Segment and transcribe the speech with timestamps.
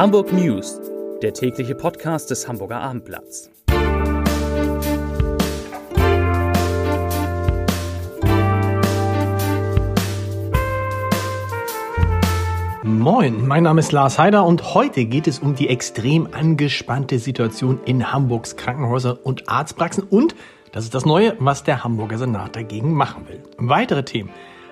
[0.00, 0.80] Hamburg News,
[1.20, 3.50] der tägliche Podcast des Hamburger Abendblatts.
[12.82, 17.80] Moin, mein Name ist Lars Heider und heute geht es um die extrem angespannte Situation
[17.84, 20.34] in Hamburgs Krankenhäusern und Arztpraxen und
[20.72, 23.42] das ist das Neue, was der Hamburger Senat dagegen machen will.
[23.58, 24.30] Weitere Themen.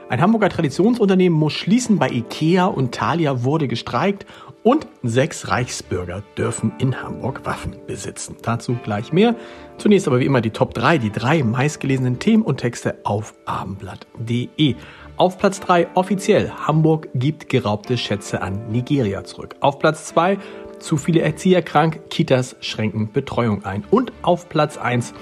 [0.08, 4.24] Ein Hamburger Traditionsunternehmen muss schließen, bei Ikea und Thalia wurde gestreikt
[4.68, 8.36] und sechs Reichsbürger dürfen in Hamburg Waffen besitzen.
[8.42, 9.34] Dazu gleich mehr.
[9.78, 14.74] Zunächst aber wie immer die Top 3, die drei meistgelesenen Themen und Texte auf abendblatt.de.
[15.16, 19.56] Auf Platz 3 offiziell, Hamburg gibt geraubte Schätze an Nigeria zurück.
[19.60, 20.36] Auf Platz 2
[20.80, 23.84] zu viele Erzieher krank, Kitas schränken Betreuung ein.
[23.90, 25.14] Und auf Platz 1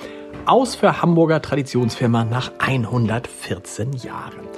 [0.47, 4.49] aus für Hamburger Traditionsfirma nach 114 Jahren.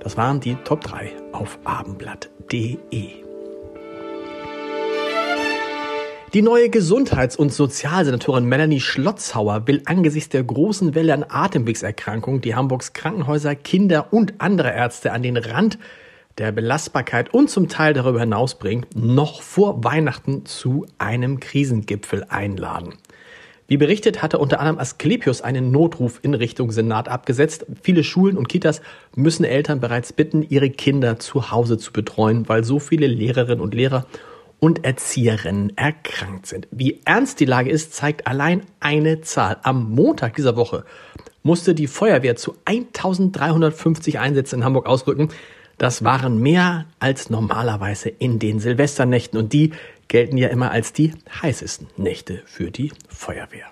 [0.00, 3.23] Das waren die Top 3 auf abendblatt.de.
[6.32, 12.56] Die neue Gesundheits- und Sozialsenatorin Melanie Schlotzhauer will angesichts der großen Welle an Atemwegserkrankungen, die
[12.56, 15.78] Hamburgs Krankenhäuser, Kinder und andere Ärzte an den Rand
[16.38, 22.94] der Belastbarkeit und zum Teil darüber hinaus bringt, noch vor Weihnachten zu einem Krisengipfel einladen.
[23.68, 27.64] Wie berichtet, hatte unter anderem Asklepios einen Notruf in Richtung Senat abgesetzt.
[27.80, 28.82] Viele Schulen und Kitas
[29.14, 33.72] müssen Eltern bereits bitten, ihre Kinder zu Hause zu betreuen, weil so viele Lehrerinnen und
[33.72, 34.06] Lehrer
[34.64, 36.68] und Erzieherinnen erkrankt sind.
[36.70, 39.58] Wie ernst die Lage ist, zeigt allein eine Zahl.
[39.62, 40.86] Am Montag dieser Woche
[41.42, 45.28] musste die Feuerwehr zu 1350 Einsätzen in Hamburg ausrücken.
[45.76, 49.72] Das waren mehr als normalerweise in den Silvesternächten und die
[50.08, 51.12] gelten ja immer als die
[51.42, 53.66] heißesten Nächte für die Feuerwehr.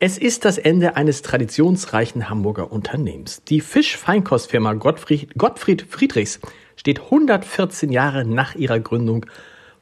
[0.00, 3.42] Es ist das Ende eines traditionsreichen Hamburger Unternehmens.
[3.44, 6.40] Die Fischfeinkostfirma Gottfried, Gottfried Friedrichs
[6.76, 9.24] steht 114 Jahre nach ihrer Gründung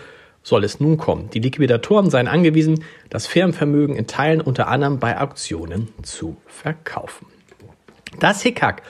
[0.50, 1.30] soll es nun kommen.
[1.30, 7.28] Die Liquidatoren seien angewiesen, das Firmenvermögen in Teilen unter anderem bei Auktionen zu verkaufen.
[8.20, 8.82] Das Hickhack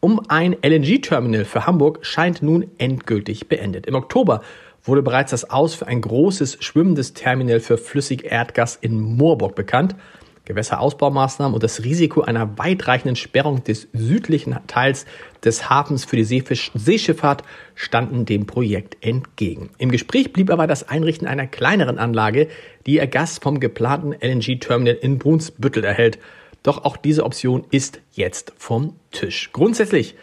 [0.00, 3.86] um ein LNG-Terminal für Hamburg scheint nun endgültig beendet.
[3.86, 4.42] Im Oktober
[4.82, 9.96] wurde bereits das Aus für ein großes schwimmendes Terminal für Flüssigerdgas in Moorburg bekannt.
[10.44, 15.06] Gewässerausbaumaßnahmen und das Risiko einer weitreichenden Sperrung des südlichen Teils
[15.42, 17.42] des Hafens für die Seefisch Seeschifffahrt
[17.74, 19.70] standen dem Projekt entgegen.
[19.78, 22.48] Im Gespräch blieb aber das Einrichten einer kleineren Anlage,
[22.86, 26.18] die ihr Gas vom geplanten LNG-Terminal in Brunsbüttel erhält.
[26.62, 29.50] Doch auch diese Option ist jetzt vom Tisch.
[29.52, 30.14] Grundsätzlich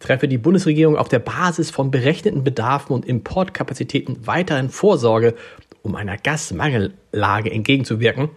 [0.00, 5.34] treffe die Bundesregierung auf der Basis von berechneten Bedarfen und Importkapazitäten weiterhin Vorsorge,
[5.82, 8.30] um einer Gasmangellage entgegenzuwirken.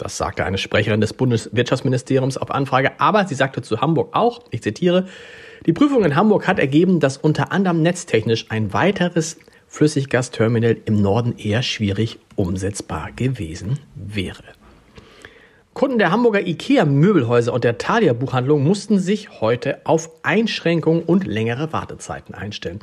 [0.00, 2.98] Das sagte eine Sprecherin des Bundeswirtschaftsministeriums auf Anfrage.
[2.98, 5.06] Aber sie sagte zu Hamburg auch, ich zitiere,
[5.66, 9.36] die Prüfung in Hamburg hat ergeben, dass unter anderem netztechnisch ein weiteres
[9.68, 14.42] Flüssiggasterminal im Norden eher schwierig umsetzbar gewesen wäre.
[15.74, 21.26] Kunden der Hamburger IKEA Möbelhäuser und der Thalia Buchhandlung mussten sich heute auf Einschränkungen und
[21.26, 22.80] längere Wartezeiten einstellen.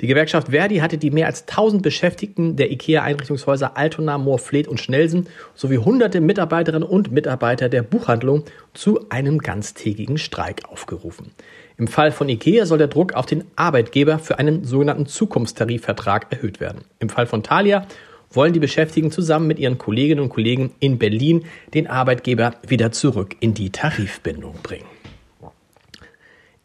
[0.00, 5.26] Die Gewerkschaft Verdi hatte die mehr als 1000 Beschäftigten der IKEA-Einrichtungshäuser Altona, Moorfleet und Schnelsen
[5.54, 11.32] sowie hunderte Mitarbeiterinnen und Mitarbeiter der Buchhandlung zu einem ganztägigen Streik aufgerufen.
[11.78, 16.60] Im Fall von IKEA soll der Druck auf den Arbeitgeber für einen sogenannten Zukunftstarifvertrag erhöht
[16.60, 16.82] werden.
[16.98, 17.86] Im Fall von Thalia
[18.30, 23.36] wollen die Beschäftigten zusammen mit ihren Kolleginnen und Kollegen in Berlin den Arbeitgeber wieder zurück
[23.40, 24.95] in die Tarifbindung bringen.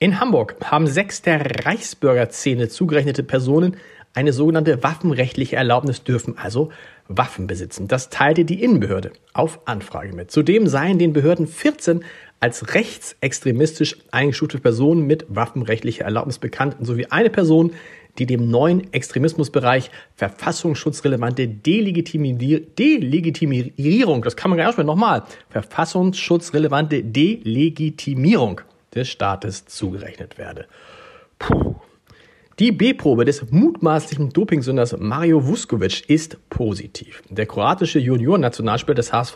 [0.04, 3.78] In Hamburg haben sechs der Reichsbürgerszene zugerechnete Personen
[4.16, 6.72] eine sogenannte waffenrechtliche Erlaubnis dürfen, also
[7.08, 7.88] Waffen besitzen.
[7.88, 10.32] Das teilte die Innenbehörde auf Anfrage mit.
[10.32, 12.04] Zudem seien den Behörden 14
[12.40, 17.74] als rechtsextremistisch eingestufte Personen mit waffenrechtlicher Erlaubnis bekannt sowie eine Person,
[18.18, 25.22] die dem neuen Extremismusbereich verfassungsschutzrelevante Delegitimierung, das kann man gar nicht mehr nochmal,
[25.52, 28.62] verfassungsschutzrelevante Delegitimierung
[28.94, 30.66] des Staates zugerechnet werde.
[31.40, 31.76] Puh.
[32.60, 37.24] Die B-Probe des mutmaßlichen Dopingsünders Mario Vuskovic ist positiv.
[37.30, 39.36] Der kroatische Junior-Nationalspieler des HSV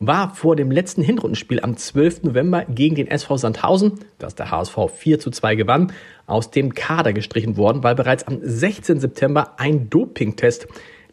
[0.00, 2.24] war vor dem letzten Hinrundenspiel am 12.
[2.24, 5.92] November gegen den SV Sandhausen, das der HSV 4 zu 2 gewann,
[6.26, 8.98] aus dem Kader gestrichen worden, weil bereits am 16.
[9.00, 10.66] September ein Dopingtest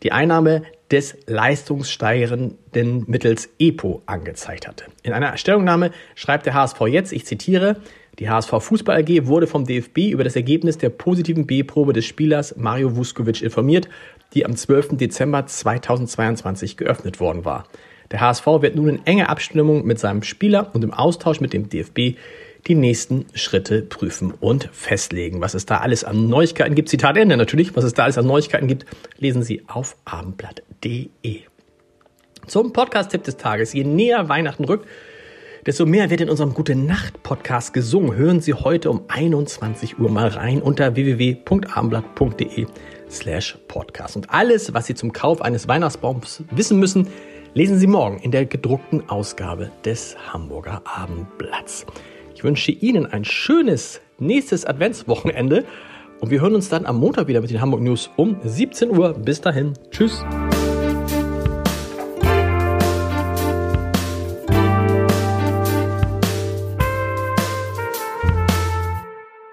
[0.04, 4.86] die Einnahme des leistungssteigernden Mittels EPO angezeigt hatte.
[5.04, 7.78] In einer Stellungnahme schreibt der HSV jetzt, ich zitiere,
[8.20, 12.56] die HSV Fußball AG wurde vom DFB über das Ergebnis der positiven B-Probe des Spielers
[12.58, 13.88] Mario Vuskovic informiert,
[14.34, 14.98] die am 12.
[14.98, 17.66] Dezember 2022 geöffnet worden war.
[18.12, 21.70] Der HSV wird nun in enger Abstimmung mit seinem Spieler und im Austausch mit dem
[21.70, 22.18] DFB
[22.66, 25.42] die nächsten Schritte prüfen und festlegen.
[25.42, 28.26] Was es da alles an Neuigkeiten gibt, Zitat Ende natürlich, was es da alles an
[28.26, 28.86] Neuigkeiten gibt,
[29.18, 31.42] lesen Sie auf abendblatt.de.
[32.48, 33.74] Zum Podcast-Tipp des Tages.
[33.74, 34.88] Je näher Weihnachten rückt,
[35.66, 38.16] desto mehr wird in unserem Gute Nacht Podcast gesungen.
[38.16, 42.68] Hören Sie heute um 21 Uhr mal rein unter www.abendblatt.de
[43.10, 44.16] slash podcast.
[44.16, 47.10] Und alles, was Sie zum Kauf eines Weihnachtsbaums wissen müssen,
[47.54, 51.86] lesen Sie morgen in der gedruckten Ausgabe des Hamburger Abendblatts.
[52.38, 55.66] Ich wünsche Ihnen ein schönes nächstes Adventswochenende
[56.20, 59.14] und wir hören uns dann am Montag wieder mit den Hamburg News um 17 Uhr.
[59.14, 59.74] Bis dahin.
[59.90, 60.24] Tschüss.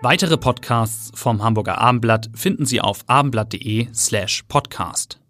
[0.03, 5.24] Weitere Podcasts vom Hamburger Abendblatt finden Sie auf abendblatt.de slash podcast.